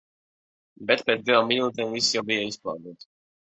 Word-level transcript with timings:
Bet 0.93 1.03
pēc 1.11 1.21
divām 1.29 1.47
minūtēm 1.51 1.95
viss 1.99 2.11
jau 2.19 2.27
bija 2.33 2.51
izpārdots. 2.51 3.13